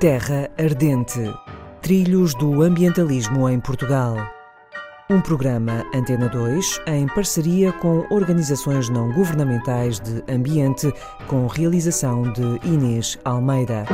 [0.00, 1.18] Terra Ardente
[1.82, 4.14] Trilhos do Ambientalismo em Portugal.
[5.10, 10.86] Um programa Antena 2 em parceria com organizações não governamentais de ambiente,
[11.26, 13.86] com realização de Inês Almeida.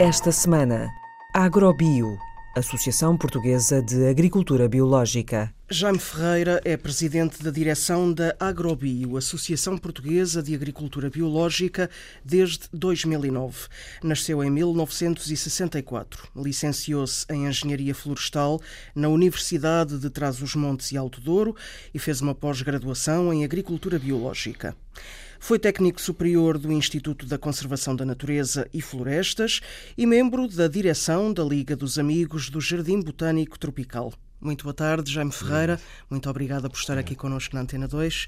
[0.00, 0.90] Esta semana,
[1.32, 2.18] Agrobio
[2.56, 5.54] Associação Portuguesa de Agricultura Biológica.
[5.72, 11.88] Jaime Ferreira é presidente da direção da Agrobio, Associação Portuguesa de Agricultura Biológica,
[12.24, 13.68] desde 2009.
[14.02, 16.28] Nasceu em 1964.
[16.34, 18.60] Licenciou-se em Engenharia Florestal
[18.96, 21.54] na Universidade de Trás-os-Montes e Alto Douro
[21.94, 24.76] e fez uma pós-graduação em Agricultura Biológica.
[25.38, 29.60] Foi técnico superior do Instituto da Conservação da Natureza e Florestas
[29.96, 34.12] e membro da direção da Liga dos Amigos do Jardim Botânico Tropical.
[34.40, 35.78] Muito boa tarde, Jaime Ferreira.
[36.08, 38.26] Muito obrigada por estar aqui connosco na Antena 2.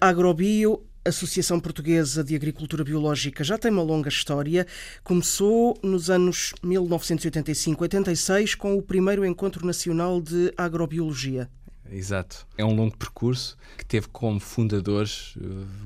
[0.00, 4.66] A Agrobio, Associação Portuguesa de Agricultura Biológica, já tem uma longa história.
[5.04, 11.48] Começou nos anos 1985-86 com o primeiro Encontro Nacional de Agrobiologia.
[11.90, 12.46] Exato.
[12.58, 15.34] É um longo percurso que teve como fundadores,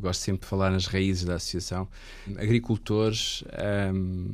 [0.01, 1.89] gosto sempre de falar nas raízes da associação,
[2.37, 3.45] agricultores
[3.95, 4.29] um,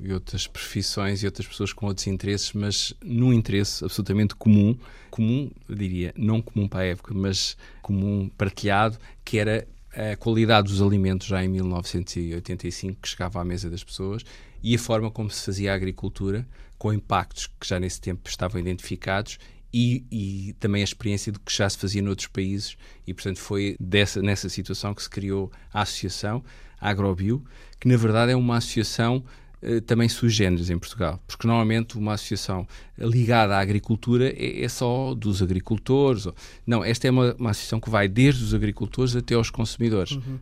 [0.00, 4.76] e outras profissões e outras pessoas com outros interesses, mas num interesse absolutamente comum,
[5.10, 10.82] comum, diria, não comum para a época, mas comum partilhado, que era a qualidade dos
[10.82, 14.22] alimentos já em 1985 que chegava à mesa das pessoas
[14.62, 16.46] e a forma como se fazia a agricultura
[16.78, 19.38] com impactos que já nesse tempo estavam identificados
[19.78, 23.76] e, e, também a experiência do que já se fazia noutros países e, portanto, foi
[23.78, 26.42] dessa, nessa situação que se criou a associação
[26.80, 27.44] a Agrobio,
[27.78, 29.22] que na verdade é uma associação
[29.60, 32.66] eh, também sui generis em Portugal, porque normalmente uma associação
[32.98, 36.24] ligada à agricultura é, é só dos agricultores.
[36.24, 36.34] Ou,
[36.66, 40.12] não, esta é uma, uma, associação que vai desde os agricultores até aos consumidores.
[40.12, 40.38] Uhum.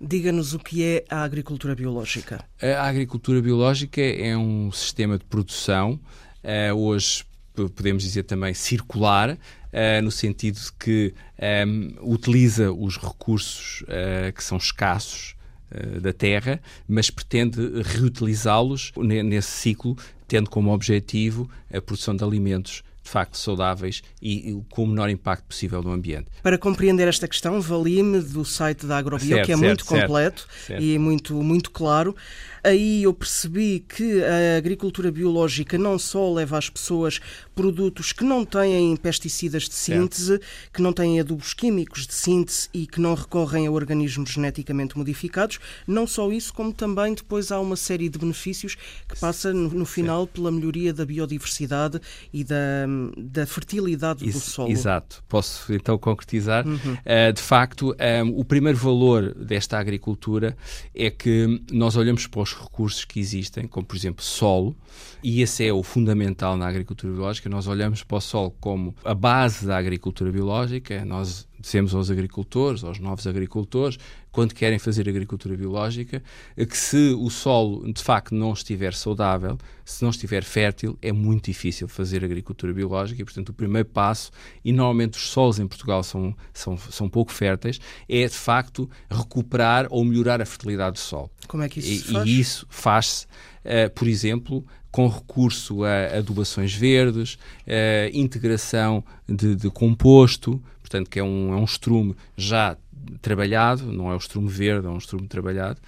[0.00, 2.44] Diga-nos o que é a agricultura biológica.
[2.60, 6.00] A agricultura biológica é um sistema de produção,
[6.44, 7.24] uh, hoje
[7.68, 14.32] podemos dizer também circular, uh, no sentido de que um, ehm, utiliza os recursos uh,
[14.32, 15.34] que são escassos
[15.72, 22.82] uh, da terra, mas pretende reutilizá-los nesse ciclo, tendo como objetivo a produção de alimentos
[23.08, 26.26] de facto saudáveis e, e, com o menor impacto possível no ambiente.
[26.42, 30.46] Para compreender esta questão, vali-me do site da Agrobio, certo, que é certo, muito completo
[30.66, 32.14] certo, e muito, muito claro.
[32.62, 37.20] Aí eu percebi que a agricultura biológica não só leva às pessoas
[37.54, 40.40] produtos que não têm pesticidas de síntese,
[40.72, 45.58] que não têm adubos químicos de síntese e que não recorrem a organismos geneticamente modificados,
[45.86, 48.76] não só isso, como também depois há uma série de benefícios
[49.08, 52.00] que passa no, no final pela melhoria da biodiversidade
[52.32, 52.86] e da,
[53.16, 54.70] da fertilidade isso, do solo.
[54.70, 55.22] Exato.
[55.28, 56.66] Posso então concretizar?
[56.66, 56.76] Uhum.
[56.76, 60.56] Uh, de facto, um, eh, o primeiro valor desta agricultura
[60.94, 64.76] é que nós olhamos para os recursos que existem, como por exemplo solo,
[65.22, 67.48] e esse é o fundamental na agricultura biológica.
[67.48, 71.04] Nós olhamos para o solo como a base da agricultura biológica.
[71.04, 73.98] Nós dizemos aos agricultores, aos novos agricultores,
[74.30, 76.22] quando querem fazer agricultura biológica,
[76.56, 81.46] que se o solo de facto não estiver saudável, se não estiver fértil, é muito
[81.46, 84.30] difícil fazer agricultura biológica e, portanto, o primeiro passo,
[84.64, 89.88] e normalmente os solos em Portugal são, são, são pouco férteis, é de facto recuperar
[89.90, 91.30] ou melhorar a fertilidade do solo.
[91.48, 92.28] Como é que isso e, se faz?
[92.28, 93.26] E isso faz-se,
[93.64, 101.18] uh, por exemplo, com recurso a adubações verdes, uh, integração de, de composto, portanto, que
[101.18, 102.76] é um, é um estrume já
[103.20, 105.80] trabalhado, não é o estrume verde, é um estrume trabalhado,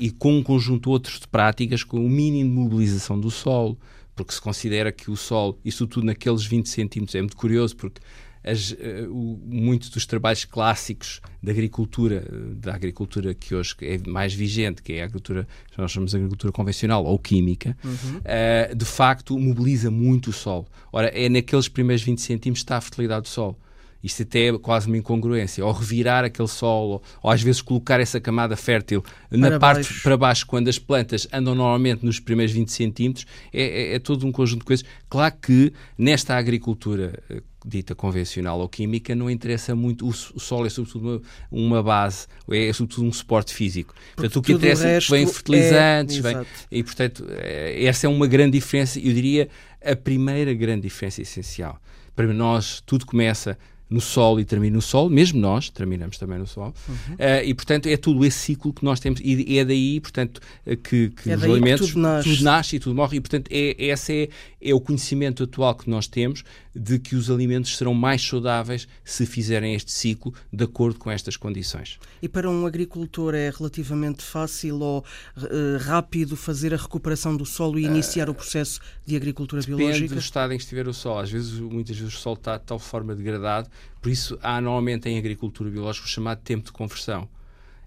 [0.00, 3.78] e com um conjunto outros de práticas com o mínimo de mobilização do solo,
[4.14, 8.00] porque se considera que o solo, isso tudo naqueles 20 centímetros, é muito curioso, porque
[8.44, 8.76] as, uh,
[9.10, 12.24] o, muitos dos trabalhos clássicos da agricultura,
[12.56, 16.52] da agricultura que hoje é mais vigente, que é a agricultura, nós chamamos de agricultura
[16.52, 18.18] convencional ou química, uhum.
[18.18, 20.66] uh, de facto mobiliza muito o solo.
[20.92, 23.56] Ora, é naqueles primeiros 20 centímetros que está a fertilidade do solo.
[24.04, 25.64] Isto até é quase uma incongruência.
[25.64, 30.02] Ou revirar aquele solo, ou às vezes colocar essa camada fértil na para parte baixo.
[30.02, 34.26] para baixo, quando as plantas andam normalmente nos primeiros 20 centímetros, é, é, é todo
[34.26, 34.84] um conjunto de coisas.
[35.08, 40.04] Claro que nesta agricultura eh, dita convencional ou química, não interessa muito.
[40.04, 43.94] O, o solo é sobretudo uma, uma, base, é sobretudo um suporte físico.
[43.94, 46.20] Porque portanto, o que interessa é que vem fertilizantes, é...
[46.20, 49.48] vem, e portanto, eh, essa é uma grande diferença, eu diria
[49.82, 51.80] a primeira grande diferença essencial.
[52.14, 53.58] Para nós, tudo começa
[53.94, 57.14] no solo e termina no solo, mesmo nós terminamos também no solo, uhum.
[57.14, 60.40] uh, e portanto é tudo esse ciclo que nós temos, e é daí, portanto,
[60.82, 62.28] que, que é os alimentos que tudo, nasce.
[62.28, 62.76] tudo, nasce.
[62.76, 64.12] e tudo morre, e portanto é, esse
[64.60, 66.42] é, é o conhecimento atual que nós temos
[66.74, 71.36] de que os alimentos serão mais saudáveis se fizerem este ciclo de acordo com estas
[71.36, 71.98] condições.
[72.20, 75.04] E para um agricultor é relativamente fácil ou
[75.36, 79.76] uh, rápido fazer a recuperação do solo e iniciar uh, o processo de agricultura depende
[79.76, 80.02] biológica?
[80.02, 81.20] Depende do estado em que estiver o solo.
[81.20, 83.68] Às vezes, muitas vezes o solo está de tal forma degradado,
[84.00, 87.28] por isso há normalmente em agricultura biológica o chamado tempo de conversão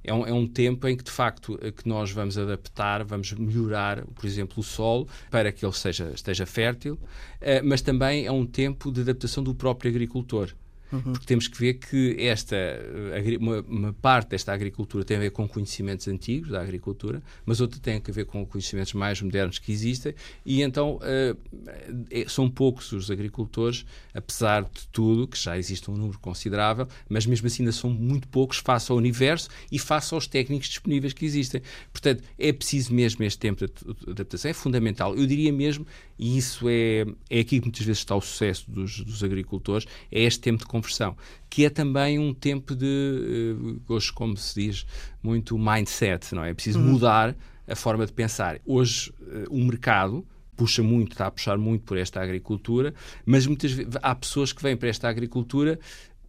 [0.08, 3.34] é um, é um tempo em que, de facto, eh, que nós vamos adaptar, vamos
[3.34, 6.98] melhorar, por exemplo, o solo para que ele seja, esteja fértil,
[7.42, 10.54] eh, mas também é um tempo de adaptação do próprio agricultor.
[10.92, 11.14] Uhum.
[11.14, 15.48] Porque temos que ver que esta, eh, uma, parte desta agricultura tem a ver com
[15.48, 20.14] conhecimentos antigos da agricultura, mas outra tem a ver com conhecimentos mais modernos que existem,
[20.46, 26.20] e então uh, são poucos os agricultores, apesar de tudo, que já existe um número
[26.20, 30.70] considerável, mas mesmo assim ainda são muito poucos face ao universo e face aos técnicos
[30.70, 31.62] disponíveis que existem.
[31.92, 35.16] Portanto, é preciso mesmo este tempo de adaptação, é fundamental.
[35.16, 35.86] Eu diria mesmo,
[36.18, 40.22] e isso é, é aqui que muitas vezes está o sucesso dos, dos agricultores, é
[40.22, 41.16] este tempo de conversão,
[41.50, 44.86] que é também um tempo de, uh, hoje, como se diz,
[45.22, 46.52] muito mindset, não é?
[46.52, 46.92] É preciso uhum.
[46.94, 47.36] mudar
[47.68, 48.60] a forma de pensar.
[48.66, 50.26] Hoje, uh, o mercado
[50.56, 52.94] puxa muito, está a puxar muito por esta agricultura,
[53.24, 55.80] mas muitas vezes há pessoas que vêm para esta agricultura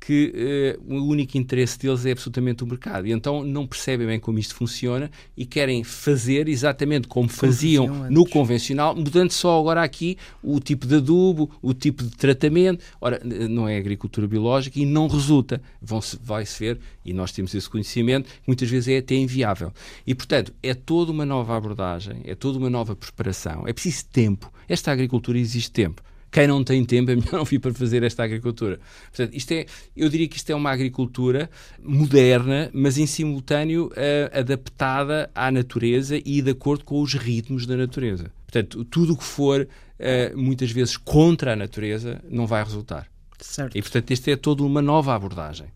[0.00, 3.06] que uh, o único interesse deles é absolutamente o mercado.
[3.06, 8.27] E então não percebem bem como isto funciona e querem fazer exatamente como faziam no
[8.29, 12.85] convencional, mudando só agora aqui o tipo de adubo, o tipo de tratamento.
[13.00, 15.61] Ora, não é agricultura biológica e não resulta.
[15.81, 19.73] Vai-se ver, e nós temos esse conhecimento, que muitas vezes é até inviável.
[20.06, 23.67] E, portanto, é toda uma nova abordagem, é toda uma nova preparação.
[23.67, 24.53] É preciso tempo.
[24.69, 26.03] Esta agricultura existe tempo.
[26.31, 28.79] Quem não tem tempo é melhor não vir para fazer esta agricultura.
[29.09, 29.67] Portanto, isto é,
[29.97, 31.51] eu diria que isto é uma agricultura
[31.83, 37.77] moderna, mas em simultâneo uh, adaptada à natureza e de acordo com os ritmos da
[37.77, 38.31] natureza.
[38.47, 43.07] Portanto, tudo o que for uh, muitas vezes contra a natureza não vai resultar.
[43.39, 43.77] Certo.
[43.77, 45.69] E portanto, isto é toda uma nova abordagem.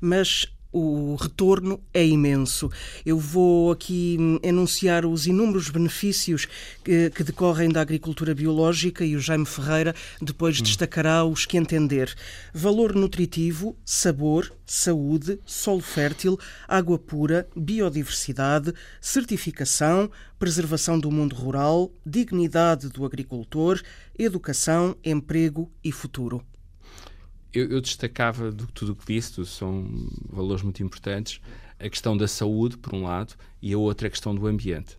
[0.00, 2.70] Mas o retorno é imenso.
[3.04, 6.46] Eu vou aqui hum, enunciar os inúmeros benefícios
[6.84, 10.62] que, que decorrem da agricultura biológica e o Jaime Ferreira depois hum.
[10.62, 12.14] destacará os que entender.
[12.52, 22.88] Valor nutritivo, sabor, saúde, solo fértil, água pura, biodiversidade, certificação, preservação do mundo rural, dignidade
[22.88, 23.80] do agricultor,
[24.18, 26.44] educação, emprego e futuro
[27.52, 29.86] eu, eu destacava de tudo o que disse, são
[30.30, 31.40] valores muito importantes,
[31.78, 34.96] a questão da saúde, por um lado, e a outra a questão do ambiente.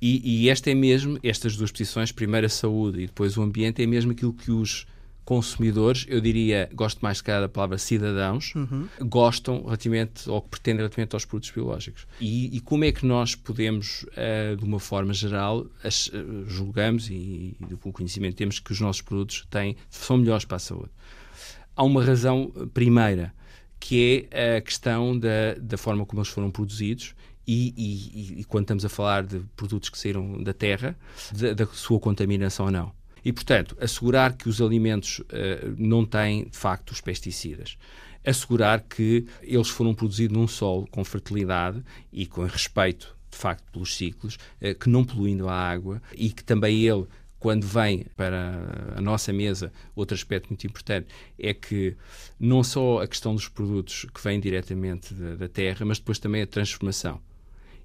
[0.00, 3.82] E, e, esta é mesmo, estas duas posições, primeiro a saúde e depois o ambiente,
[3.82, 4.86] é mesmo aquilo que os
[5.28, 8.88] consumidores, eu diria, gosto mais de cada da palavra cidadãos, uhum.
[9.00, 12.06] gostam relativamente, ou que pretendem relativamente aos produtos biológicos.
[12.18, 17.10] E, e como é que nós podemos, uh, de uma forma geral, as, uh, julgamos
[17.10, 20.90] e, e do conhecimento temos que os nossos produtos têm, são melhores para a saúde?
[21.78, 23.32] Há uma razão primeira,
[23.78, 27.14] que é a questão da, da forma como eles foram produzidos
[27.46, 30.98] e, e, e, quando estamos a falar de produtos que saíram da terra,
[31.32, 32.92] da, da sua contaminação ou não.
[33.24, 37.78] E, portanto, assegurar que os alimentos uh, não têm, de facto, os pesticidas.
[38.26, 41.82] Assegurar que eles foram produzidos num solo com fertilidade
[42.12, 46.42] e com respeito, de facto, pelos ciclos, uh, que não poluindo a água e que
[46.42, 47.06] também ele
[47.38, 51.06] quando vem para a nossa mesa, outro aspecto muito importante
[51.38, 51.96] é que
[52.38, 56.42] não só a questão dos produtos que vêm diretamente da, da terra, mas depois também
[56.42, 57.20] a transformação.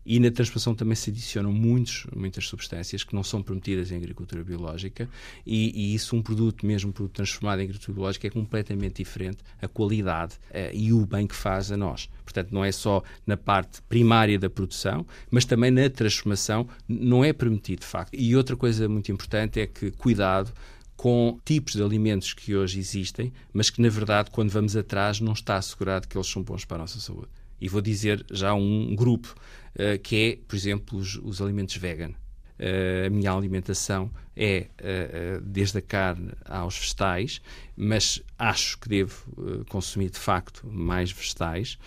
[0.06, 4.44] E na transformação também se adicionam muitos, muitas substâncias que não são permitidas em agricultura
[4.44, 5.10] biológica
[5.46, 9.38] e, e isso, um produto, mesmo um produto transformado em agricultura biológica, é completamente diferente
[9.62, 12.10] a qualidade uh, e o bem que faz a nós.
[12.24, 17.32] Portanto, não é só na parte primária da produção, mas também na transformação não é
[17.32, 18.14] permitido, de facto.
[18.14, 20.52] E outra coisa muito importante é que cuidado
[20.96, 25.34] com tipos de alimentos que hoje existem, mas que na verdade, quando vamos atrás, não
[25.34, 27.28] está assegurado que eles são bons para a nossa saúde.
[27.60, 29.36] E vou dizer já um grupo
[29.76, 32.12] uh, que é, por exemplo, os, os alimentos vegan.
[32.60, 37.42] Uh, a minha alimentação é uh, desde a carne aos vegetais,
[37.76, 41.78] mas acho que devo consumir de facto mais vegetais,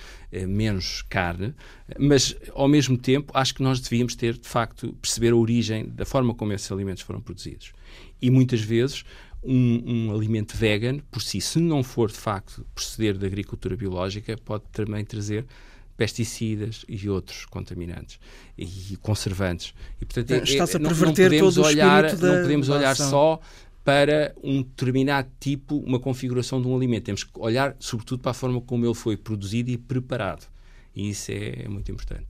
[0.49, 1.55] menos carne,
[1.99, 6.05] mas ao mesmo tempo acho que nós devíamos ter de facto perceber a origem da
[6.05, 7.73] forma como esses alimentos foram produzidos.
[8.21, 9.05] E muitas vezes
[9.47, 14.37] um, um, alimento vegan, por si, se não for de facto proceder da agricultura biológica,
[14.45, 15.47] pode também trazer
[15.97, 18.19] pesticidas e outros contaminantes
[18.57, 19.75] e conservantes.
[20.01, 23.41] E, portanto, é, Está-se a perverter não, não todo o olhar, Não podemos olhar só
[23.85, 27.05] para um determinado tipo, uma configuração de um alimento.
[27.05, 30.47] Temos que olhar, sobretudo, para a forma como ele foi produzido e preparado.
[30.95, 32.27] E isso é, é muito importante.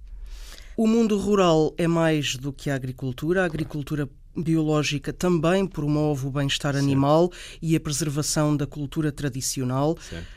[0.76, 3.42] O mundo rural é mais do que a agricultura.
[3.42, 4.06] A agricultura
[4.36, 7.32] biológica também promove o bem-estar animal
[7.62, 9.92] e a preservação da cultura tradicional.
[9.92, 10.35] Uh,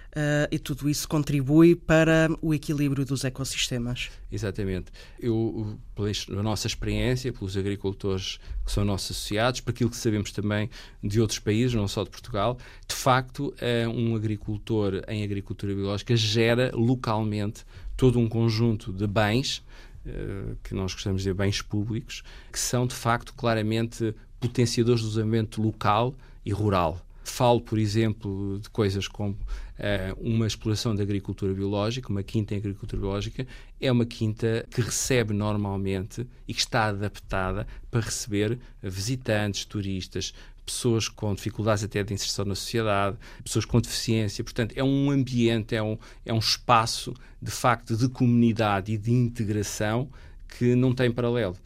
[0.52, 4.10] e tudo isso contribui para o equilíbrio dos ecossistemas.
[4.32, 4.92] Exatamente.
[5.20, 10.70] Eu, pela nossa experiência, pelos agricultores que são nossos associados, por aquilo que sabemos também
[11.04, 16.16] de outros países, não só de Portugal, de facto, uh, um agricultor em agricultura biológica
[16.16, 19.64] gera localmente todo um conjunto de bens
[20.06, 25.10] eh, que nós gostamos de dizer bens públicos, que são de facto claramente potenciadores do
[25.10, 27.06] desenvolvimento local e rural.
[27.24, 32.58] Falo, por exemplo, de coisas como uh, uma exploração da agricultura biológica, uma quinta em
[32.58, 33.48] agricultura biológica,
[33.80, 40.34] é uma quinta que recebe normalmente e que está adaptada para receber visitantes, turistas,
[40.70, 44.44] pessoas com dificuldades até de inserção na sociedade, pessoas com deficiência.
[44.44, 49.12] Portanto, é um ambiente, é um, é um espaço, de facto, de comunidade e de
[49.12, 50.10] integração
[50.48, 51.58] que não tem paralelo.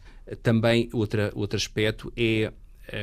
[0.42, 2.52] Também, outra, outro aspecto é, é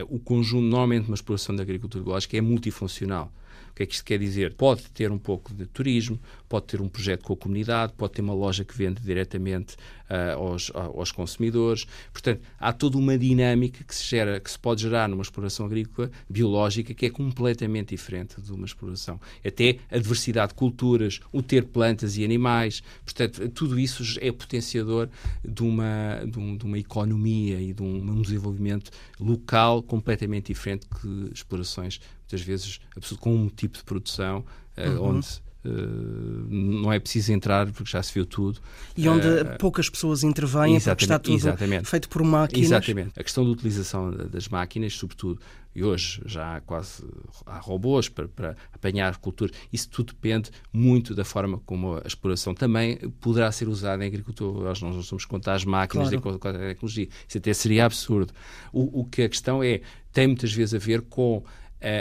[0.10, 3.32] o conjunto, normalmente, uma exploração da agricultura biológica é multifuncional.
[3.72, 4.54] O que é que isto quer dizer?
[4.54, 8.22] Pode ter um pouco de turismo, pode ter um projeto com a comunidade, pode ter
[8.22, 9.76] uma loja que vende diretamente
[10.10, 11.88] uh, aos, aos, consumidores.
[12.12, 16.12] Portanto, há toda uma dinâmica que se, gera, que se pode gerar numa exploração agrícola
[16.30, 19.20] biológica que é completamente diferente de uma exploração.
[19.46, 22.84] Até a diversidade de culturas, o ter plantas e animais.
[23.06, 25.08] Portanto, tudo isso é potenciador
[25.44, 30.88] de uma, de, um, de uma economia e de um, um desenvolvimento local completamente diferente
[30.88, 32.00] que explorações
[32.32, 32.80] muitas vezes
[33.20, 34.46] com um tipo de produção
[34.78, 35.18] uh, uhum.
[35.18, 35.28] onde
[35.64, 38.60] Uh, não é preciso entrar porque já se viu tudo.
[38.98, 41.88] E onde uh, poucas pessoas intervêm porque está tudo exatamente.
[41.88, 42.66] feito por máquinas.
[42.66, 43.12] Exatamente.
[43.16, 45.40] A questão da utilização das máquinas, sobretudo,
[45.76, 47.04] e hoje já há quase
[47.46, 49.52] há robôs para, para apanhar cultura.
[49.72, 54.64] Isso tudo depende muito da forma como a exploração também poderá ser usada em agricultura.
[54.64, 56.40] Nós não somos contar as máquinas claro.
[56.40, 57.08] da tecnologia.
[57.28, 58.34] Isso até seria absurdo.
[58.74, 61.44] O, o que a questão é, tem muitas vezes a ver com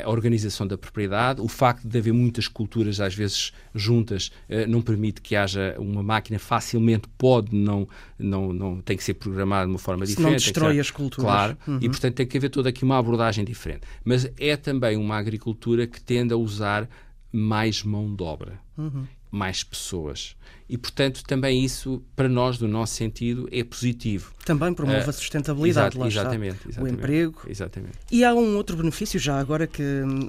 [0.04, 4.82] a organização da propriedade, o facto de haver muitas culturas às vezes juntas eh, não
[4.82, 9.72] permite que haja uma máquina facilmente pode não não não tem que ser programada de
[9.72, 10.32] uma forma Se diferente.
[10.32, 11.25] Não destrói ser, as culturas.
[11.25, 11.58] Claro.
[11.66, 11.78] Uhum.
[11.80, 13.82] E portanto tem que haver toda aqui uma abordagem diferente.
[14.04, 16.88] Mas é também uma agricultura que tende a usar
[17.32, 18.60] mais mão de obra.
[18.76, 20.37] Uhum mais pessoas.
[20.68, 24.32] E, portanto, também isso, para nós, do nosso sentido, é positivo.
[24.44, 26.68] Também promove uh, a sustentabilidade, lá exatamente.
[26.68, 27.42] Exatamente, o emprego.
[27.49, 27.99] Exatamente.
[28.10, 29.82] E há um outro benefício, já agora, que,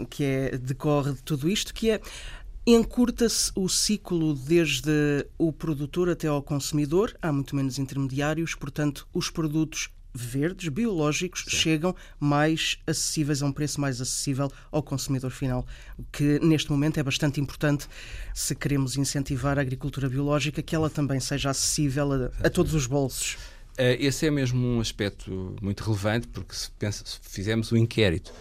[0.10, 2.02] que é, decorre de tudo isto, que é
[2.66, 9.30] encurta-se o ciclo desde o produtor até ao consumidor, há muito menos intermediários, portanto, os
[9.30, 11.58] produtos verdes, biológicos, Sim.
[11.58, 15.66] chegam mais acessíveis a um preço mais acessível ao consumidor final,
[15.98, 17.88] o que neste momento é bastante importante
[18.34, 22.88] se queremos incentivar a agricultura biológica, que ela também seja acessível a, a todos os
[22.88, 23.38] bolsos.
[23.78, 27.78] Eh, esse é mesmo um aspecto muito relevante, porque se, pensa, se fizermos o um
[27.78, 28.34] inquérito,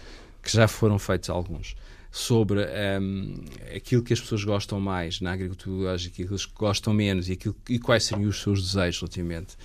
[0.42, 1.76] que já foram feitos alguns,
[2.10, 2.60] sobre
[3.00, 7.32] um, aquilo que as pessoas gostam mais na agricultura biológica, aquilo que gostam menos e,
[7.32, 9.56] aquilo, e quais seriam os seus desejos relativamente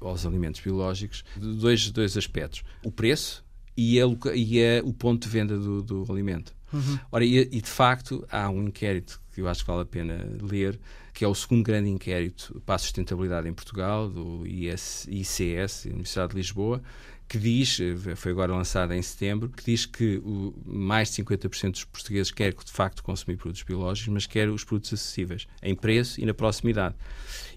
[0.00, 2.62] aos alimentos biológicos, dois, dois aspectos.
[2.82, 3.44] O preço
[3.76, 4.04] e, a,
[4.34, 6.54] e a, o ponto de venda do, do alimento.
[6.72, 6.98] Uhum.
[7.10, 10.26] Ora, e, e, de facto há um inquérito que eu acho que vale a pena
[10.42, 10.78] ler,
[11.12, 16.32] que é o segundo grande inquérito para a sustentabilidade em Portugal, do IS, ICS, Universidade
[16.32, 16.82] de Lisboa,
[17.28, 17.78] que diz,
[18.16, 22.52] foi agora lançada em setembro, que diz que o, mais de 50% dos portugueses quer
[22.52, 26.94] de facto consumir produtos biológicos, mas quer os produtos acessíveis, em preço e na proximidade.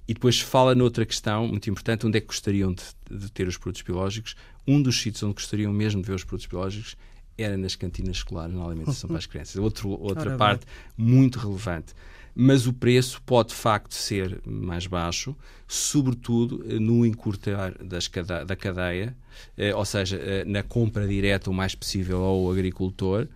[0.07, 3.57] E depois fala noutra questão muito importante, onde é que gostariam de, de ter os
[3.57, 4.36] produtos biológicos.
[4.65, 6.95] Um dos sítios onde gostariam mesmo de ver os produtos biológicos
[7.38, 9.56] era nas cantinas escolares, na alimentação para as crianças.
[9.56, 11.06] Outro, outra Ora, parte bem.
[11.08, 11.94] muito relevante.
[12.34, 15.36] Mas o preço pode, de facto, ser mais baixo,
[15.67, 19.17] sobretudo eh, no encurtar das cade da cadeia,
[19.58, 23.27] eh, ou seja, eh, na compra direta o mais possível ao agricultor,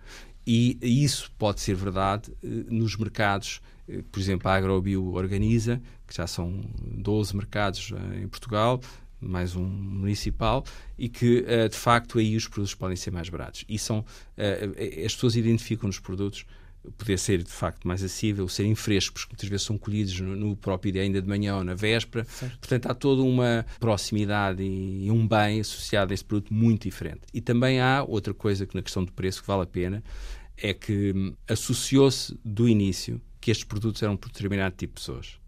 [0.46, 6.14] e isso pode ser verdade eh, nos mercados eh, por exemplo, a AgroBio organiza, que
[6.14, 8.80] já são 12 mercados eh, em Portugal,
[9.22, 10.64] mais um municipal,
[10.98, 13.64] e que eh, de facto aí os produtos podem ser mais baratos.
[13.68, 14.04] E são,
[15.04, 16.44] as pessoas identificam nos produtos
[16.98, 20.56] poder ser de facto mais acessível, serem frescos, porque muitas vezes são colhidos no, no,
[20.56, 22.24] próprio dia, ainda de manhã ou na véspera.
[22.24, 22.58] Certo.
[22.58, 27.20] Portanto, há toda uma proximidade e, e, um bem associado a esse produto muito diferente.
[27.32, 30.02] E também há outra coisa que na questão do preço que vale a pena,
[30.56, 35.38] é que hum, associou-se do início que estes produtos eram por determinado tipo de pessoas,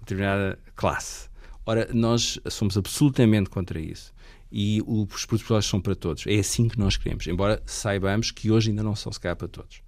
[0.00, 1.28] determinada classe.
[1.68, 4.10] Ora, nós somos absolutamente contra isso.
[4.50, 6.26] E os produtos biológicos são para todos.
[6.26, 9.82] É assim que nós queremos, embora saibamos que hoje ainda não são sequer para todos.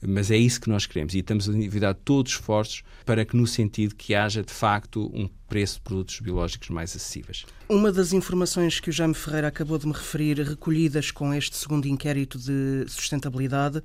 [0.00, 3.36] Mas é isso que nós queremos e estamos a envidar todos os esforços para que,
[3.36, 7.44] no sentido que haja, de facto, um preço de produtos biológicos mais acessíveis.
[7.70, 11.86] Uma das informações que o Jaime Ferreira acabou de me referir, recolhidas com este segundo
[11.86, 13.80] inquérito de sustentabilidade,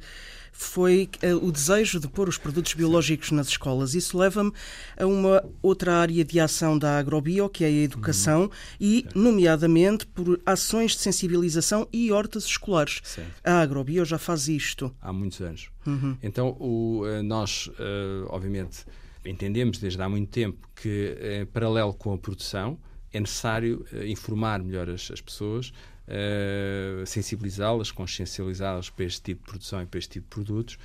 [0.52, 3.94] foi uh, o desejo de pôr os produtos biológicos nas escolas.
[3.94, 4.52] Isso leva-me
[4.98, 8.50] a uma outra área de ação da Agrobio, que é a educação, uhum.
[8.82, 13.02] e, nomeadamente, por ações de sensibilização e hortas escolares.
[13.04, 13.40] Certo.
[13.44, 14.92] A Agrobio já faz isto.
[15.00, 15.70] Há muitos anos.
[15.86, 16.18] Uhum.
[16.24, 18.84] Então, o, uh, nós, uh, obviamente,
[19.24, 22.80] entendemos desde há muito tempo que, em paralelo com a produção,
[23.16, 25.72] é necessário informar melhor as, as pessoas
[26.08, 30.78] uh, sensibilizá-las, consciencializá-las para este tipo de produção e para este tipo de produtos.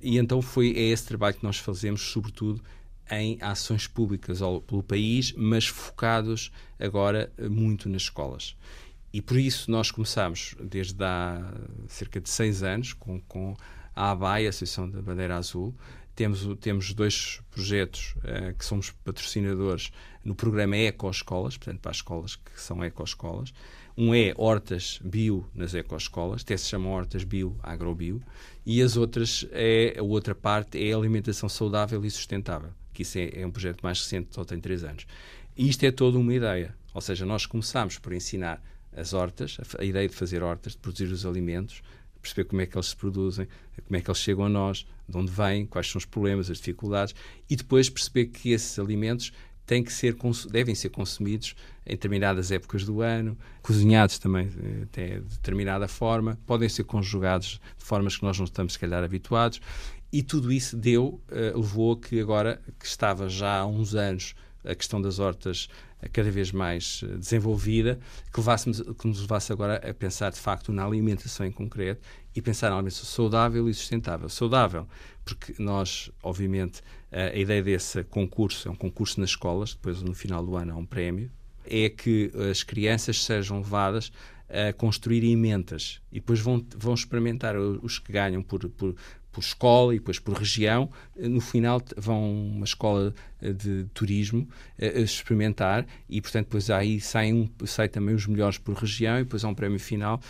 [0.00, 2.62] E então foi é esse trabalho que nós fazemos, sobretudo
[3.10, 8.56] em ações públicas ao, pelo país, mas focados agora muito nas escolas.
[9.12, 11.54] E por isso nós começamos desde há
[11.88, 13.56] cerca de seis anos com, com
[13.94, 15.74] a ABAI, a Associação da Bandeira Azul.
[16.16, 19.92] Temos, temos dois projetos uh, que somos patrocinadores
[20.24, 23.52] no programa Ecoescolas, portanto, para as escolas que são ecoescolas.
[23.98, 28.22] Um é hortas bio nas ecoescolas, até se chamam hortas bio, agrobio,
[28.64, 33.30] e as outras, é, a outra parte é alimentação saudável e sustentável, que isso é,
[33.34, 35.06] é um projeto mais recente, só tem três anos.
[35.54, 38.62] E isto é toda uma ideia, ou seja, nós começamos por ensinar
[38.94, 41.82] as hortas, a, a ideia de fazer hortas, de produzir os alimentos,
[42.22, 43.46] perceber como é que eles se produzem,
[43.86, 46.58] como é que eles chegam a nós, de onde vêm, quais são os problemas, as
[46.58, 47.14] dificuldades,
[47.48, 49.32] e depois perceber que esses alimentos
[49.66, 50.16] têm que ser,
[50.50, 54.48] devem ser consumidos em determinadas épocas do ano, cozinhados também
[54.96, 59.02] eh, de determinada forma, podem ser conjugados de formas que nós não estamos, se calhar,
[59.02, 59.60] habituados.
[60.12, 64.34] E tudo isso deu, uh, levou a que agora, que estava já há uns anos
[64.66, 65.68] a questão das hortas
[66.12, 67.98] cada vez mais eh, desenvolvida,
[68.32, 72.00] que, que nos levasse agora a pensar de facto na alimentação em concreto
[72.34, 74.28] e pensar na alimentação saudável e sustentável.
[74.28, 74.86] Saudável,
[75.24, 80.44] porque nós, obviamente, a ideia desse concurso é um concurso nas escolas, depois no final
[80.44, 81.30] do ano há um prémio,
[81.64, 84.12] é que as crianças sejam levadas
[84.48, 88.94] a construir emendas e depois vão, vão experimentar os que ganham por, por,
[89.36, 90.90] por escola e depois por região.
[91.14, 96.98] No final vão uma escola eh, de turismo eh, a experimentar e, portanto, depois aí
[96.98, 100.20] saem, saem também os melhores por região e depois há um prémio final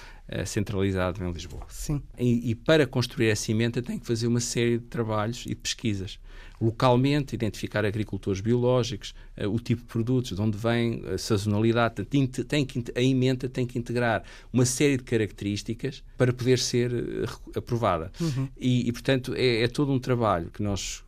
[0.45, 1.65] centralizado em Lisboa.
[1.69, 2.03] Sim.
[2.19, 5.55] E, e, para construir essa emenda tem que fazer uma série de trabalhos e de
[5.55, 6.19] pesquisas.
[6.61, 12.05] Localmente, identificar agricultores biológicos, uh, o tipo de produtos, de onde vem, a sazonalidade.
[12.05, 16.93] Tem, tem que, a emenda tem que integrar uma série de características para poder ser
[16.93, 18.11] uh, aprovada.
[18.21, 18.49] Uhum.
[18.57, 21.05] E, e, portanto, é, é, todo um trabalho que nós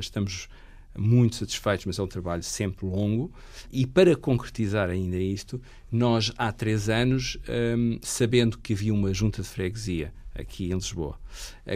[0.00, 0.48] estamos
[0.98, 3.32] muito satisfeitos, mas é um trabalho sempre longo.
[3.70, 9.42] E para concretizar ainda isto, nós há três anos, um, sabendo que havia uma junta
[9.42, 11.18] de freguesia aqui em Lisboa,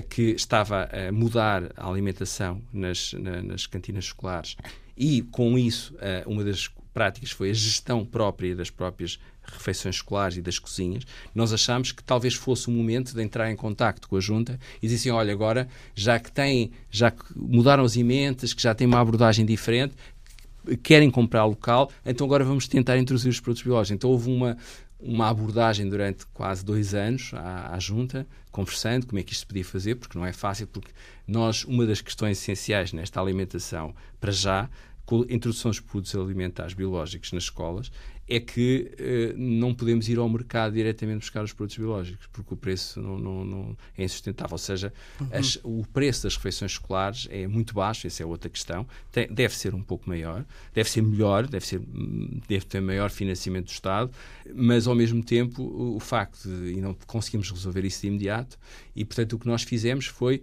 [0.08, 4.56] que estava a mudar a alimentação nas, na, nas cantinas escolares
[4.96, 5.94] e, com isso,
[6.26, 11.52] uma das práticas foi a gestão própria das próprias refeições escolares e das cozinhas, nós
[11.52, 14.96] achámos que talvez fosse o momento de entrar em contacto com a Junta e dizer
[14.96, 19.00] assim, olha, agora, já que têm, já que mudaram as emendas, que já têm uma
[19.00, 19.94] abordagem diferente,
[20.82, 23.96] querem comprar local, então agora vamos tentar introduzir os produtos biológicos.
[23.96, 24.56] Então houve uma,
[25.02, 29.64] uma abordagem durante quase dois anos à, à, Junta, conversando como é que isto podia
[29.64, 30.90] fazer, porque não é fácil, porque
[31.26, 34.68] nós, uma das questões essenciais nesta alimentação, para já,
[35.28, 37.90] introdução dos produtos alimentares biológicos nas escolas,
[38.30, 42.56] é que uh, não podemos ir ao mercado diretamente buscar os produtos biológicos, porque o
[42.56, 44.54] preço não, não, não é insustentável.
[44.54, 45.28] Ou seja, uhum.
[45.32, 48.86] as, o preço das refeições escolares é muito baixo, essa é outra questão.
[49.10, 51.80] Tem, deve ser um pouco maior, deve ser melhor, deve, ser,
[52.48, 54.12] deve ter maior financiamento do Estado,
[54.54, 58.56] mas ao mesmo tempo o, o facto de e não conseguimos resolver isso de imediato,
[58.94, 60.40] e portanto o que nós fizemos foi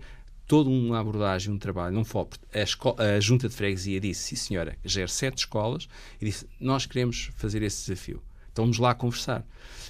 [0.48, 4.78] toda uma abordagem, um trabalho, não foi a, a, junta de freguesia disse, sim senhora,
[4.84, 5.88] gera sete escolas,
[6.22, 8.24] e disse, nós queremos fazer esse desafio.
[8.52, 9.46] Então vamos lá conversar.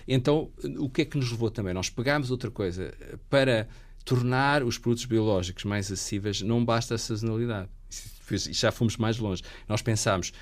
[0.08, 1.74] Então, o que é que nos levou também?
[1.74, 2.94] Nós pegámos outra coisa,
[3.30, 3.68] para
[4.04, 7.70] tornar os produtos biológicos mais acessíveis, não basta a sazonalidade.
[8.52, 9.44] Já fomos mais longe.
[9.70, 10.34] Nós pensámos,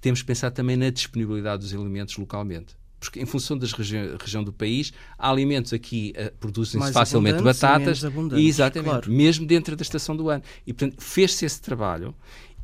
[0.00, 4.42] temos que pensar também na disponibilidade dos alimentos localmente porque em função da regi região
[4.42, 8.02] do país, há alimentos aqui uh, produzem-se facilmente batatas,
[8.36, 9.12] e exatamente, claro.
[9.12, 10.42] mesmo dentro da estação do ano.
[10.66, 12.14] E portanto, fez-se esse trabalho.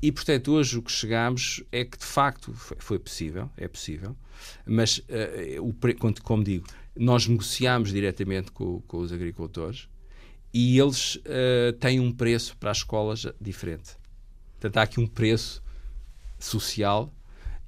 [0.03, 4.17] E, portanto, hoje o que chegamos é que, de facto, foi, possível, é possível,
[4.65, 5.75] mas, uh, o,
[6.23, 9.89] como digo, nós negociamos diretamente com, com os agricultores
[10.55, 13.97] e eles uh, têm um preço para as escolas diferente.
[14.53, 15.63] Portanto, há aqui um preço
[16.39, 17.13] social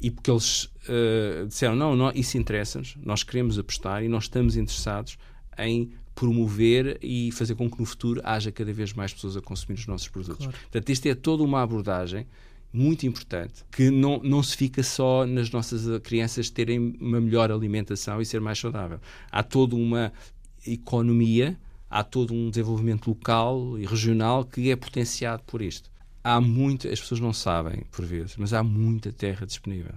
[0.03, 4.57] e porque eles uh, disseram: não, não isso interessa-nos, nós queremos apostar e nós estamos
[4.57, 5.17] interessados
[5.57, 9.79] em promover e fazer com que no futuro haja cada vez mais pessoas a consumir
[9.79, 10.45] os nossos produtos.
[10.45, 10.61] Claro.
[10.61, 12.27] Portanto, isto é toda uma abordagem
[12.73, 18.21] muito importante que não, não se fica só nas nossas crianças terem uma melhor alimentação
[18.21, 18.99] e ser mais saudável.
[19.31, 20.13] Há toda uma
[20.67, 25.92] economia, há todo um desenvolvimento local e regional que é potenciado por isto.
[26.25, 29.95] Há muito, as pessoas não sabem por vezes, mas há muita terra disponível.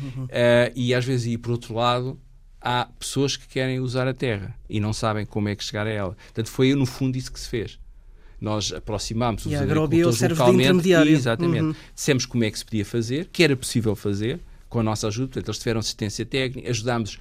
[0.00, 0.24] Uhum.
[0.24, 2.18] Uh, e às vezes, e por outro lado,
[2.60, 5.90] há pessoas que querem usar a terra e não sabem como é que chegar a
[5.90, 6.16] ela.
[6.16, 7.78] Portanto, foi no fundo isso que se fez.
[8.40, 10.82] Nós aproximámos os agricultores localmente.
[10.82, 11.62] De exatamente.
[11.62, 11.74] Uhum.
[11.94, 15.28] Dissemos como é que se podia fazer, que era possível fazer, com a nossa ajuda.
[15.28, 17.18] Portanto, eles tiveram assistência técnica, ajudámos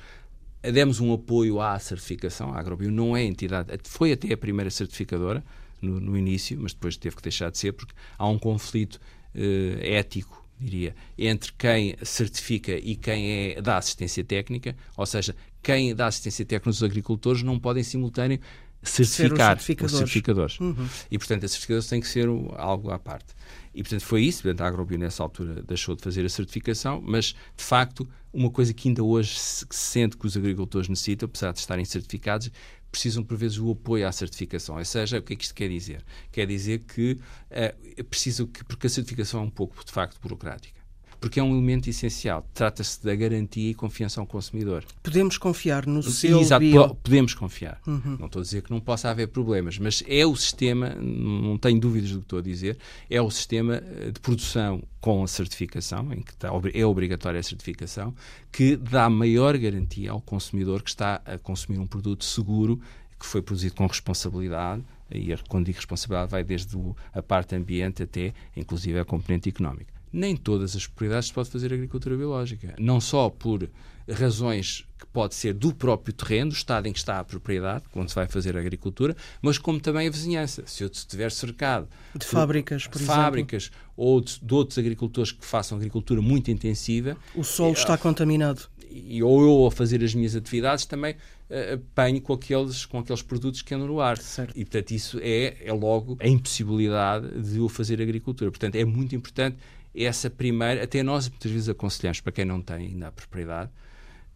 [0.61, 2.53] demos um apoio à certificação.
[2.53, 5.43] A Agrobio não é entidade, foi até a primeira certificadora
[5.81, 8.99] no, no início, mas depois teve que deixar de ser porque há um conflito
[9.33, 15.95] eh, ético, diria, entre quem certifica e quem é, dá assistência técnica, ou seja, quem
[15.95, 18.39] dá assistência técnica nos agricultores não podem simultâneo
[18.81, 19.93] certificar os certificadores.
[19.93, 20.59] Os certificadores.
[20.59, 20.87] Uhum.
[21.11, 23.33] E, portanto, a certificadores tem que ser algo à parte.
[23.73, 24.43] E, portanto, foi isso.
[24.43, 28.73] Portanto, a Agrobio, nessa altura, deixou de fazer a certificação, mas, de facto, uma coisa
[28.73, 32.51] que ainda hoje se sente que os agricultores necessitam, apesar de estarem certificados,
[32.91, 34.77] precisam, por vezes, do apoio à certificação.
[34.77, 36.03] Ou seja, o que é que isto quer dizer?
[36.31, 37.19] Quer dizer que
[37.51, 40.78] uh, preciso que, porque a certificação é um pouco, de facto, burocrática
[41.19, 42.47] porque é um elemento essencial.
[42.53, 44.83] Trata-se da garantia e confiança ao consumidor.
[45.03, 46.95] Podemos confiar no seu Exato, bio...
[46.95, 47.79] podemos confiar.
[47.85, 48.17] Uhum.
[48.19, 51.79] Não estou a dizer que não possa haver problemas, mas é o sistema, não tenho
[51.79, 52.77] dúvidas do que estou a dizer,
[53.09, 56.33] é o sistema eh, de produção com a certificação, em que
[56.73, 58.13] é obrigatória a certificação,
[58.51, 62.79] que dá maior garantia ao consumidor que está a consumir um produto seguro,
[63.19, 66.77] que foi produzido com responsabilidade, e quando digo responsabilidade vai desde
[67.13, 71.73] a parte ambiente até, inclusive, a componente económica nem todas as propriedades se pode fazer
[71.73, 72.75] agricultura biológica.
[72.79, 73.69] Não só por
[74.11, 78.09] razões que pode ser do próprio terreno, do estado em que está a propriedade, quando
[78.09, 80.63] se vai fazer a agricultura, mas como também a vizinhança.
[80.65, 83.79] Se eu estiver cercado de fábricas, por fábricas exemplo.
[83.95, 88.63] ou de, de, outros agricultores que façam agricultura muito intensiva, o solo está contaminado.
[88.89, 93.21] E, ou eu a fazer as minhas atividades também uh, apanho com aqueles, com aqueles
[93.21, 94.17] produtos que andam no ar.
[94.17, 94.57] Certo.
[94.57, 98.49] E portanto isso é, é logo a impossibilidade de eu fazer agricultura.
[98.49, 99.57] Portanto é muito importante
[99.95, 103.69] essa primeira, até nós muitas vezes aconselhamos para quem não tem ainda a propriedade,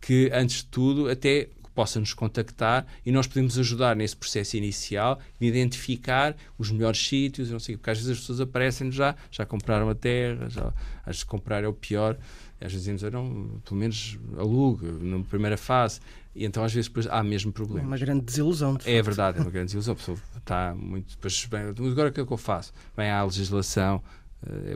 [0.01, 5.19] que antes de tudo até possa nos contactar e nós podemos ajudar nesse processo inicial
[5.39, 9.45] de identificar os melhores sítios, não sei, porque às vezes as pessoas aparecem já, já
[9.45, 10.67] compraram a terra, já,
[10.99, 12.17] às vezes comprar é o pior,
[12.61, 15.99] às vezes dizemos, não, pelo menos alugue na primeira fase,
[16.35, 17.87] e então às vezes depois há mesmo problema.
[17.87, 18.75] Uma grande desilusão.
[18.75, 22.11] De é verdade, é uma grande desilusão, a pessoa está muito, depois, bem, agora o
[22.11, 22.73] que é que eu faço?
[22.95, 24.01] Bem, há a legislação,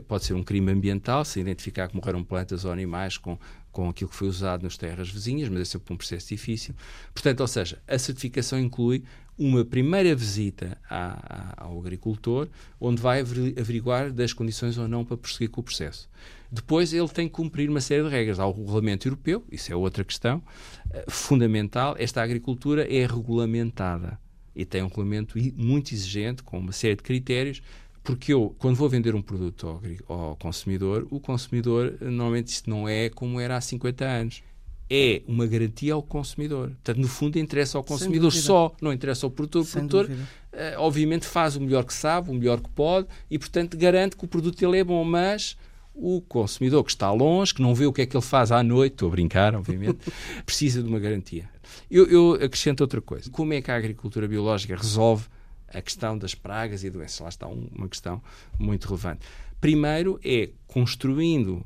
[0.06, 3.38] pode ser um crime ambiental, se identificar que morreram plantas ou animais com,
[3.70, 6.74] com aquilo que foi usado nas terras vizinhas, mas é sempre um processo difícil.
[7.12, 9.04] Portanto, ou seja, a certificação inclui
[9.38, 12.48] uma primeira visita à, à, ao agricultor,
[12.80, 16.10] onde vai averiguar das condições ou não para prosseguir com o processo.
[16.50, 18.40] Depois ele tem que cumprir uma série de regras.
[18.40, 21.94] Há o regulamento europeu, isso é outra questão uh, fundamental.
[21.98, 24.18] Esta agricultura é regulamentada
[24.56, 27.62] e tem um regulamento muito exigente, com uma série de critérios
[28.02, 32.88] porque eu, quando vou vender um produto ao, ao consumidor, o consumidor, normalmente isto não
[32.88, 34.42] é como era há 50 anos
[34.90, 36.68] é uma garantia ao consumidor.
[36.68, 39.62] Portanto, no fundo, interessa ao consumidor só, não interessa ao produtor.
[39.62, 40.16] O produtor, uh,
[40.78, 44.28] obviamente, faz o melhor que sabe, o melhor que pode e, portanto, garante que o
[44.28, 45.56] produto dele é bom, mas
[45.94, 48.62] o consumidor que está longe, que não vê o que é que ele faz à
[48.62, 49.98] noite, estou a brincar, obviamente,
[50.46, 51.48] precisa de uma garantia.
[51.90, 53.30] Eu, eu acrescento outra coisa.
[53.30, 55.26] Como é que a agricultura biológica resolve
[55.72, 57.20] a questão das pragas e doenças.
[57.20, 58.22] Lá está uma questão
[58.58, 59.20] muito relevante.
[59.60, 61.64] Primeiro é construindo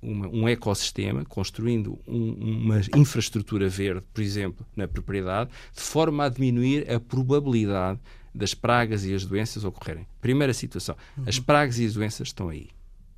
[0.00, 6.28] uma, um ecossistema, construindo um, uma infraestrutura verde, por exemplo, na propriedade, de forma a
[6.28, 8.00] diminuir a probabilidade
[8.34, 10.06] das pragas e as doenças ocorrerem.
[10.20, 11.24] Primeira situação, uhum.
[11.26, 12.68] as pragas e as doenças estão aí.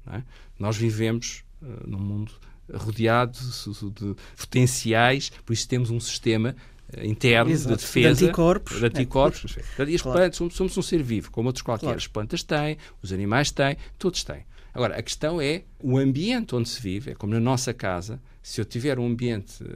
[0.06, 0.22] É?
[0.58, 2.32] Nós vivemos uh, num mundo
[2.72, 6.54] rodeado de, de potenciais, por isso temos um sistema
[7.02, 7.76] interno Exato.
[7.76, 9.56] de defesa de anticorpos, de anticorpos.
[9.78, 9.84] É.
[9.84, 10.18] E as claro.
[10.18, 11.86] plantas, somos, somos, um ser vivo, como outros qualquer.
[11.86, 11.98] Claro.
[11.98, 14.44] As plantas têm, os animais têm, todos têm.
[14.72, 18.60] Agora, a questão é o ambiente onde se vive, é como na nossa casa, se
[18.60, 19.66] eu tiver um ambiente uh,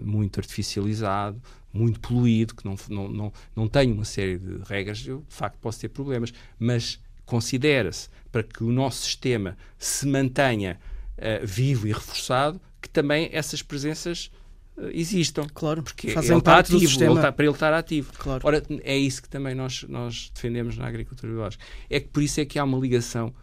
[0.00, 5.24] muito artificializado, muito poluído, que não, não, não, não tenho uma série de regras, eu
[5.28, 6.32] de facto posso ter problemas.
[6.56, 10.78] Mas considera-se, para que o nosso sistema se mantenha
[11.18, 14.43] uh, vivo e reforçado, que também essas presenças eh,
[14.92, 15.46] existam.
[15.52, 18.12] Claro, porque fazem ele está ativo, ele está, para ele estar ativo.
[18.18, 18.40] Claro.
[18.44, 21.64] Ora, é isso que também nós, nós defendemos na agricultura biológica.
[21.88, 23.34] É que por isso é que há uma ligação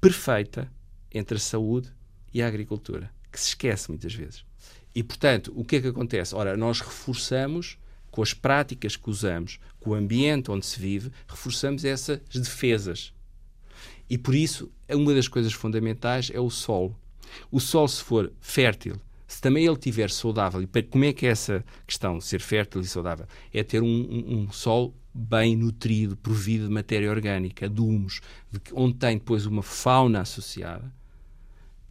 [0.00, 0.70] perfeita
[1.12, 1.92] entre a saúde
[2.32, 3.10] e a agricultura.
[3.30, 4.44] que se esquece muitas vezes.
[4.94, 6.34] E, portanto, o que é que acontece?
[6.34, 7.78] Ora, nós reforçamos
[8.10, 13.12] com as práticas que usamos, com o ambiente onde se vive, reforçamos essas defesas.
[14.08, 16.98] E por isso, uma das coisas fundamentais é o solo.
[17.50, 21.28] O solo, se for fértil, se também ele estiver saudável, e como é que é
[21.28, 23.26] essa questão de ser fértil e saudável?
[23.52, 28.58] É ter um, um, um solo bem nutrido, provido de matéria orgânica, de humus, de,
[28.72, 30.90] onde tem depois uma fauna associada,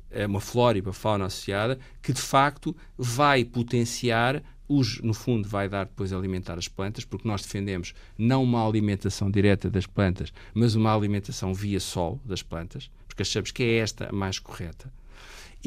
[0.09, 5.47] é uma flora e uma fauna associada, que de facto vai potenciar os, no fundo,
[5.47, 9.85] vai dar depois a alimentar as plantas, porque nós defendemos não uma alimentação direta das
[9.85, 14.39] plantas, mas uma alimentação via sol das plantas, porque achamos que é esta a mais
[14.39, 14.91] correta.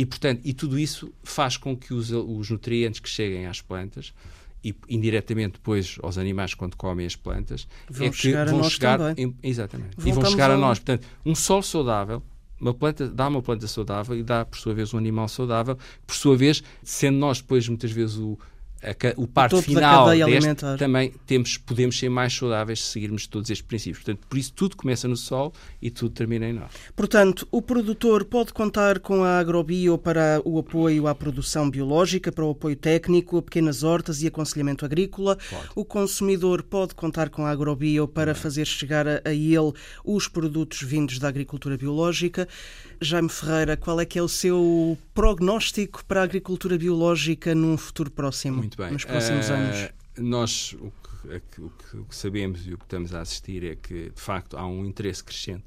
[0.00, 4.14] E, portanto, e tudo isso faz com que os, os nutrientes que cheguem às plantas
[4.64, 8.72] e indiretamente depois aos animais quando comem as plantas vão é chegar vão a nós
[8.72, 9.34] chegar também.
[9.42, 12.22] exatamente e Voltamos vão chegar a ao- nós portanto um solo saudável
[12.60, 16.14] uma planta dá uma planta saudável e dá por sua vez um animal saudável por
[16.14, 18.38] sua vez sendo nós depois muitas vezes o
[19.16, 24.02] o parte final deste, também temos, podemos ser mais saudáveis se seguirmos todos estes princípios.
[24.02, 26.72] Portanto, por isso tudo começa no sol e tudo termina em nós.
[26.96, 32.44] Portanto, o produtor pode contar com a Agrobio para o apoio à produção biológica, para
[32.44, 35.36] o apoio técnico a pequenas hortas e aconselhamento agrícola.
[35.74, 39.72] O consumidor pode contar com a Agrobio para fazer chegar a, a ele
[40.04, 42.48] os produtos vindos da agricultura biológica.
[43.00, 48.10] Jaime Ferreira, qual é que é o seu prognóstico para a agricultura biológica num futuro
[48.10, 48.92] próximo, Muito bem.
[48.92, 49.92] nos próximos Eh, anos?
[50.18, 53.22] Nós o que, é que- o que- o que sabemos e o que estamos a
[53.22, 55.64] assistir é que, de facto, há um interesse crescente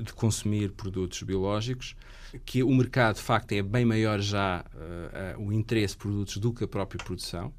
[0.00, 1.96] de consumir produtos biológicos,
[2.44, 6.36] que o mercado, de facto, é bem maior já eh, eh, o interesse por produtos
[6.36, 7.52] do que a própria produção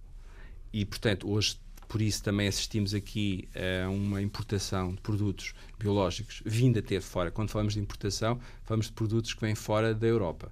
[0.71, 3.47] e, portanto, hoje por isso também assistimos aqui
[3.85, 7.31] a uma importação de produtos biológicos vindo até de fora.
[7.31, 10.51] Quando falamos de importação, falamos de produtos que vêm fora da Europa.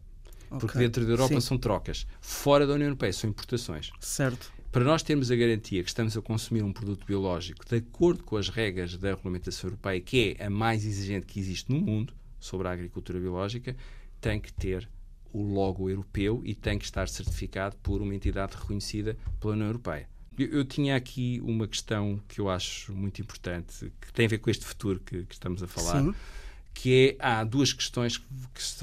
[0.50, 0.82] Porque Ok.
[0.82, 1.42] dentro da Europa Sim.
[1.42, 2.08] são trocas.
[2.22, 3.92] Fora da União Europeia são importações.
[4.00, 4.54] Certo.
[4.72, 8.38] Para nós termos a garantia que estamos a consumir um produto biológico de acordo com
[8.38, 12.68] as regras da regulamentação europeia, que é a mais exigente que existe no mundo sobre
[12.68, 13.76] a agricultura biológica,
[14.22, 14.88] tem que ter
[15.34, 20.08] o logo europeu e tem que estar certificado por uma entidade reconhecida pela União Europeia.
[20.38, 24.50] Eu, tinha aqui uma questão que eu acho muito importante, que tem a ver com
[24.50, 26.14] este futuro que, que estamos a falar Sim.
[26.74, 28.26] que é, há duas questões que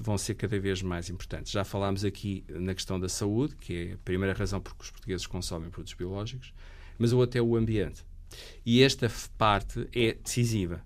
[0.00, 1.52] vão ser cada vez mais importantes.
[1.52, 4.90] Já falámos aqui na questão da saúde, que é a primeira razão por que os
[4.90, 6.54] portugueses consomem produtos biológicos,
[6.98, 8.04] mas a outra é o ambiente.
[8.64, 10.82] E esta parte é decisiva.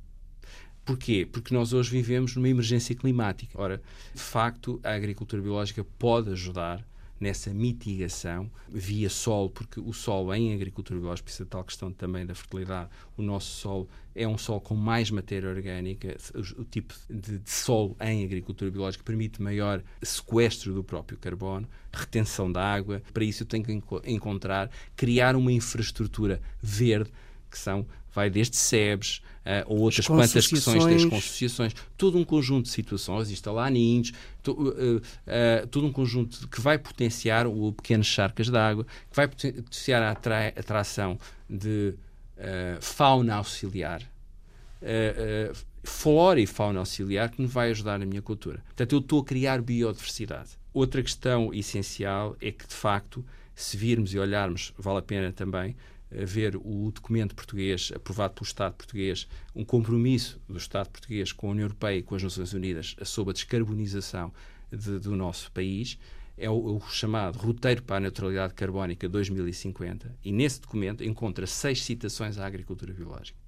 [0.85, 1.29] Porquê?
[1.31, 3.61] Porque nós hoje vivemos numa emergência climática.
[3.61, 3.83] Ora,
[4.15, 6.85] de facto, a agricultura biológica pode ajudar
[7.19, 12.35] nessa mitigação via solo, porque o solo em agricultura biológica, precisa tal questão também da
[12.35, 16.17] fertilidade, o nosso solo é um solo com mais matéria orgânica,
[16.59, 22.51] o, tipo de, de solo em agricultura biológica permite maior sequestro do próprio carbono, retenção
[22.51, 27.11] da água, para isso eu tenho que enco- encontrar, criar uma infraestrutura verde,
[27.51, 32.19] que são, vai desde sebes ah, ou outras As plantas que são estas associações, todo
[32.19, 37.47] um conjunto de situações, instalar ninhos, to, uh, uh, todo um conjunto que vai potenciar
[37.47, 41.17] o pequenas charcas de água, que vai poten- potenciar a atra- atração
[41.49, 41.95] de
[42.39, 48.23] uh, fauna auxiliar, uh, uh, flora e fauna auxiliar que me vai ajudar na minha
[48.23, 48.61] cultura.
[48.67, 50.51] Portanto, eu estou a criar biodiversidade.
[50.75, 53.25] Outra questão essencial é que, de facto,
[53.55, 55.77] se virmos e olharmos, vale a pena também
[56.11, 61.49] eh, ver o documento português aprovado pelo Estado português, um compromisso do Estado português com
[61.49, 64.33] a União Europeia e com as Nações Unidas sobre a descarbonização
[64.71, 65.99] de- do nosso país,
[66.39, 71.83] é o, o chamado Roteiro para a Neutralidade Carbónica 2050, e nesse documento encontra seis
[71.83, 73.39] citações à agricultura biológica.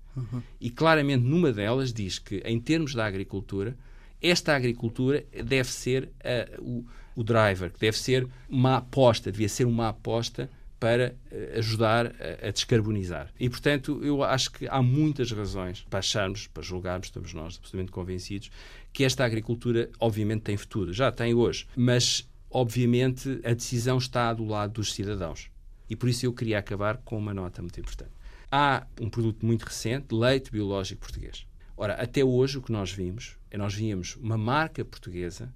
[0.60, 3.76] E claramente numa delas diz que, em termos da agricultura,
[4.20, 6.10] esta agricultura deve ser
[6.58, 12.14] o, o driver, que deve ser uma aposta, devia ser uma aposta para eh, ajudar
[12.42, 13.32] a, descarbonizar.
[13.38, 17.90] E, portanto, eu acho que há muitas razões para acharmos, para julgarmos, estamos nós absolutamente
[17.90, 18.50] convencidos,
[18.92, 20.92] que esta agricultura, obviamente, tem futuro.
[20.92, 21.66] Já tem hoje.
[21.76, 25.50] Mas, obviamente, a decisão está do lado dos cidadãos.
[25.90, 28.12] E por isso eu queria acabar com uma nota muito importante.
[28.50, 31.46] Há um produto muito recente, leite biológico português.
[31.76, 35.52] Ora, até hoje o que nós vimos é nós víamos uma marca portuguesa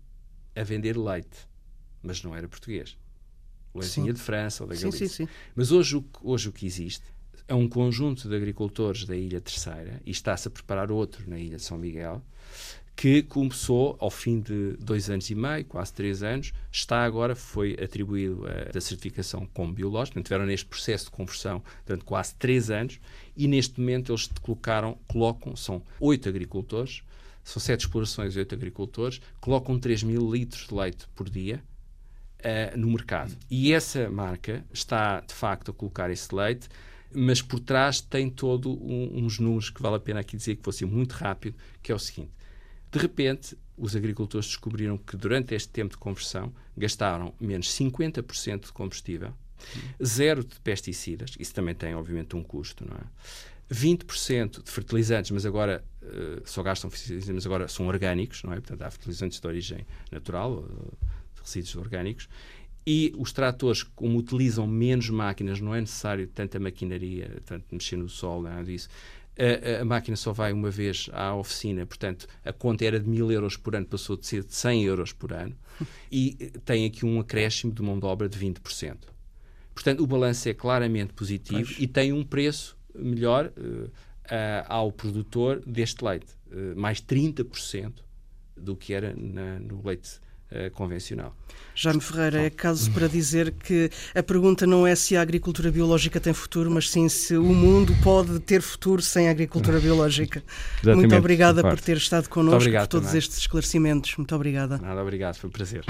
[0.55, 1.49] a vender leite,
[2.03, 2.97] mas não era português.
[3.81, 4.03] Sim.
[4.03, 5.09] vinha de França ou da Galícia.
[5.09, 5.29] sim, sim.
[5.55, 7.05] Mas hoje o, que- hoje o que existe
[7.49, 11.57] é um conjunto de agricultores da Ilha Terceira e está-se a preparar outro na Ilha
[11.57, 12.23] de São Miguel
[12.95, 17.73] que começou ao fim de dois anos e meio, quase três anos, está agora, foi
[17.83, 22.71] atribuído a, a certificação como biológico, portanto, tiveram neste processo de conversão durante quase três
[22.71, 23.01] anos
[23.35, 27.03] e neste momento eles colocaram, colocam, são oito agricultores,
[27.43, 31.61] são sete explorações e oito agricultores, colocam 3 mil litros de leite por dia
[32.44, 33.37] uh, no mercado.
[33.50, 36.68] E essa marca está, de facto, a colocar esse leite,
[37.14, 40.62] mas por trás tem todo um, uns números que vale a pena aqui dizer que
[40.62, 42.31] vou ser muito rápido, que é o seguinte.
[42.90, 48.72] De repente, os agricultores descobriram que durante este tempo de conversão gastaram menos 50% de
[48.72, 49.33] combustível,
[50.05, 53.05] zero de pesticidas, isso também tem, obviamente, um custo, não é?
[53.72, 58.57] 20% de fertilizantes, mas agora uh, só gastam fertilizantes, mas agora são orgânicos, não é?
[58.57, 60.98] Portanto, há fertilizantes de origem natural, uh,
[61.42, 62.28] resíduos orgânicos,
[62.87, 68.09] e os tratores, como utilizam menos máquinas, não é necessário tanta maquinaria, tanto mexer no
[68.09, 68.88] sol, nada disso.
[69.38, 73.31] A, a, máquina só vai uma vez à oficina, portanto, a conta era de mil
[73.31, 75.57] euros por ano, passou de ser de 100 euros por ano,
[76.11, 78.96] e tem aqui um acréscimo de mão de obra de 20%.
[79.74, 81.78] Portanto, o balanço é claramente positivo pois.
[81.78, 83.90] e tem um preço melhor uh,
[84.66, 87.92] ao produtor deste leite, uh, mais 30%
[88.55, 90.20] do que era na, no leite
[90.71, 91.35] convencional.
[91.75, 96.21] Jaime Ferreira, é caso para dizer que a pergunta não é se a agricultura biológica
[96.21, 100.43] tem futuro, mas sim se o mundo pode ter futuro sem a agricultura biológica.
[100.83, 103.19] Exatamente, Muito obrigada por ter estado connosco, por todos também.
[103.19, 104.17] estes esclarecimentos.
[104.17, 104.79] Muito obrigada.
[104.79, 105.85] Nada, obrigado, foi um prazer.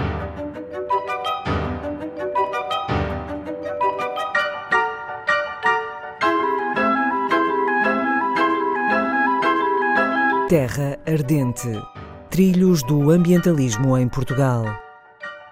[10.48, 11.68] Terra Ardente
[12.32, 14.64] Trilhos do Ambientalismo em Portugal.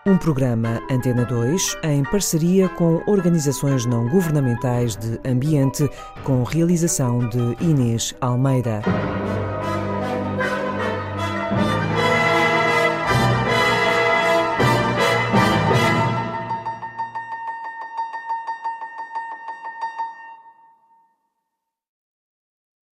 [0.06, 5.86] Um programa Antena 2 em parceria com organizações não governamentais de ambiente,
[6.24, 8.80] com realização de Inês Almeida.